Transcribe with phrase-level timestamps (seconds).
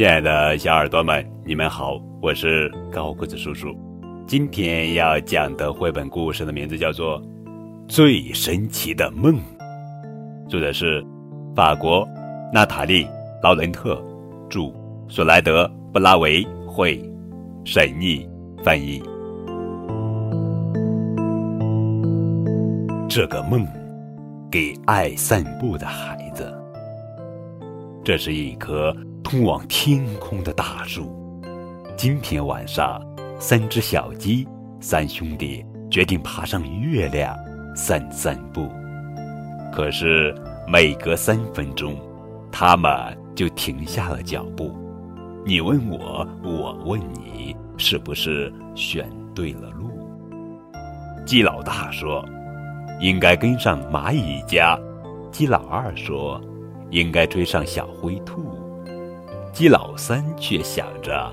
[0.00, 3.76] 亲爱的小耳朵们，你们好，我是高个子叔叔。
[4.26, 7.20] 今天要讲的绘本故事的名字叫做
[7.86, 9.34] 《最神奇的梦》，
[10.48, 11.04] 作者是
[11.54, 12.08] 法国
[12.50, 13.04] 娜塔莉·
[13.42, 14.02] 劳伦特，
[14.48, 14.72] 著，
[15.06, 16.98] 索莱德·布拉维绘，
[17.66, 18.26] 沈译
[18.64, 19.02] 翻译。
[23.06, 23.66] 这个梦，
[24.50, 26.50] 给爱散步的孩子。
[28.02, 31.40] 这是一颗通往天空的大树。
[31.96, 33.00] 今天晚上，
[33.38, 34.46] 三只小鸡，
[34.80, 37.36] 三兄弟决定爬上月亮
[37.76, 38.68] 散散步。
[39.72, 40.34] 可是
[40.66, 41.96] 每隔三分钟，
[42.50, 42.92] 他们
[43.34, 44.74] 就停下了脚步。
[45.44, 49.90] 你问我，我问你，是不是选对了路？
[51.24, 52.24] 鸡老大说
[53.00, 54.78] ：“应该跟上蚂蚁家。”
[55.30, 56.40] 鸡老二说。
[56.90, 58.42] 应该追上小灰兔，
[59.52, 61.32] 鸡老三却想着，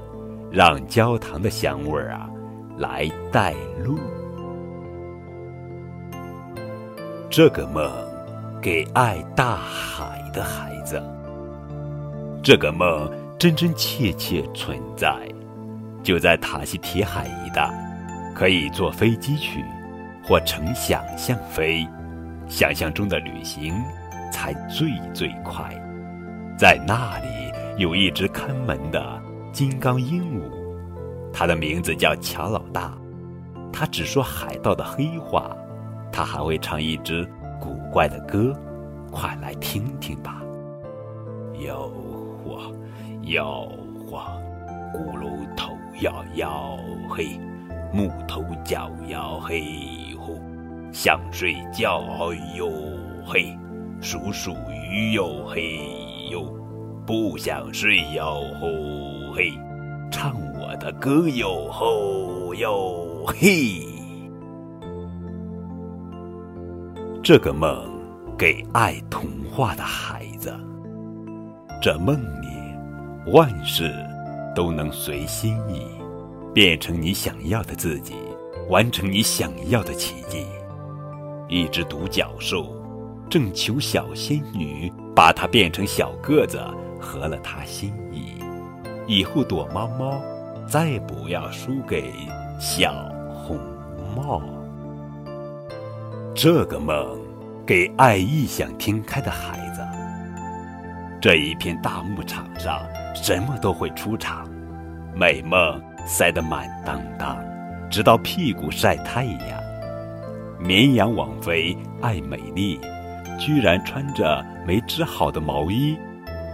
[0.52, 2.30] 让焦糖的香味儿啊
[2.78, 3.98] 来带路。
[7.30, 7.92] 这个梦，
[8.62, 11.02] 给爱大海的孩子。
[12.42, 15.16] 这个梦真真切切存在，
[16.04, 17.70] 就在塔西提海一带，
[18.34, 19.64] 可以坐飞机去，
[20.24, 21.88] 或乘想象飞，
[22.48, 23.74] 想象中的旅行。
[24.30, 25.74] 才最最快，
[26.58, 27.28] 在那里
[27.78, 29.22] 有一只看门的
[29.54, 30.42] 金刚鹦鹉，
[31.32, 32.98] 它的名字叫乔老大。
[33.72, 35.56] 它只说海盗的黑话，
[36.12, 37.24] 它还会唱一支
[37.62, 38.52] 古怪的歌，
[39.12, 40.42] 快来听听吧。
[41.64, 41.88] 摇
[42.44, 42.74] 晃，
[43.28, 43.68] 摇
[44.10, 44.42] 晃，
[44.92, 47.40] 咕噜头摇摇嘿，
[47.94, 49.62] 木头脚摇嘿
[50.18, 50.42] 呼，
[50.92, 52.02] 想睡觉
[52.56, 52.72] 哟
[53.24, 53.56] 嘿。
[54.02, 54.56] 数数
[54.92, 55.78] 鱼哟嘿
[56.32, 56.52] 哟，
[57.08, 58.68] 不想睡哟吼
[59.34, 59.54] 嘿，
[60.12, 63.82] 唱我的歌哟吼哟嘿。
[67.24, 67.90] 这个梦
[68.38, 70.54] 给爱童话的孩子，
[71.82, 73.90] 这梦里万事
[74.54, 75.88] 都能随心意，
[76.54, 78.16] 变成你想要的自己，
[78.68, 80.46] 完成你想要的奇迹。
[81.48, 82.76] 一只独角兽。
[83.30, 86.62] 正求小仙女把它变成小个子，
[87.00, 88.34] 合了他心意。
[89.08, 90.22] 以后躲猫猫，
[90.68, 92.14] 再不要输给
[92.60, 92.94] 小
[93.34, 93.58] 红
[94.16, 94.42] 帽。
[96.36, 97.18] 这个梦，
[97.66, 99.82] 给爱异想天开的孩子。
[101.22, 102.82] 这一片大牧场上，
[103.16, 104.48] 什么都会出场，
[105.16, 107.38] 美梦塞得满当当，
[107.90, 109.60] 直到屁股晒太阳。
[110.60, 112.80] 绵羊王妃爱美丽。
[113.40, 115.96] 居然穿着没织好的毛衣，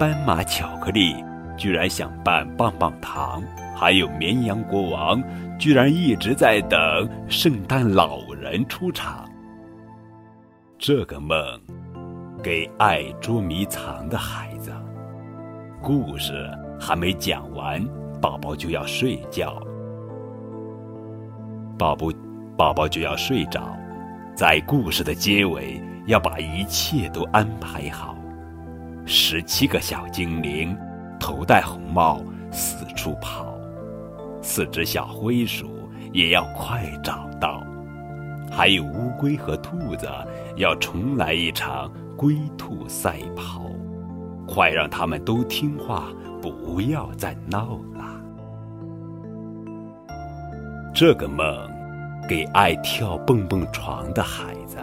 [0.03, 1.15] 斑马巧克力
[1.55, 3.41] 居然想扮棒棒糖，
[3.73, 5.23] 还有绵羊国王
[5.57, 9.23] 居然一直在等圣诞老人出场。
[10.77, 11.37] 这个梦，
[12.43, 14.73] 给爱捉迷藏的孩子。
[15.81, 17.81] 故事还没讲完，
[18.19, 19.57] 宝宝就要睡觉，
[21.79, 22.09] 宝宝，
[22.57, 23.73] 宝宝就要睡着，
[24.35, 25.81] 在故事的结尾。
[26.07, 28.13] 要把一切都安排好。
[29.05, 30.77] 十七个小精灵，
[31.19, 32.21] 头戴红帽，
[32.51, 33.53] 四处跑。
[34.41, 37.63] 四只小灰鼠也要快找到。
[38.51, 40.07] 还有乌龟和兔子，
[40.57, 43.63] 要重来一场龟兔赛跑。
[44.47, 46.05] 快让他们都听话，
[46.41, 48.21] 不要再闹了。
[50.93, 51.45] 这个梦，
[52.27, 54.77] 给爱跳蹦蹦床的孩子。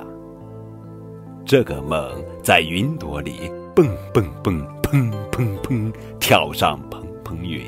[1.44, 2.10] 这个梦
[2.42, 7.62] 在云朵里蹦蹦蹦，砰砰砰，跳上蓬蓬云。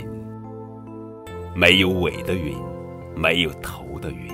[1.54, 2.56] 没有尾的云，
[3.14, 4.28] 没有头的云，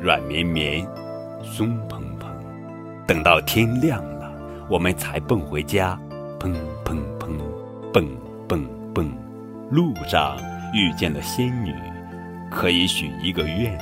[0.00, 0.86] 软绵绵，
[1.42, 2.28] 松蓬蓬。
[3.06, 4.30] 等到天亮了，
[4.68, 5.98] 我们才蹦回家。
[6.40, 6.52] 砰
[6.84, 7.30] 砰砰，
[7.92, 8.08] 蹦
[8.48, 9.12] 蹦蹦。
[9.70, 10.38] 路上
[10.72, 11.74] 遇见了仙女，
[12.50, 13.76] 可以许一个愿；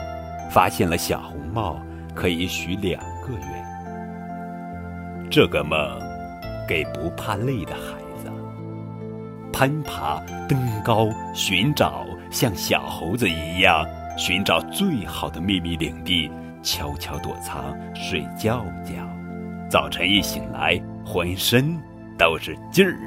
[0.50, 1.80] 发现了小红帽，
[2.14, 5.30] 可以许两个愿。
[5.30, 5.78] 这个梦，
[6.66, 8.30] 给不怕累的孩子。
[9.52, 13.86] 攀爬、登高、寻找，像小猴子一样
[14.18, 16.30] 寻找最好的秘密领地，
[16.62, 19.08] 悄悄躲藏，睡觉觉。
[19.70, 21.76] 早晨一醒来，浑身
[22.18, 22.98] 都是劲儿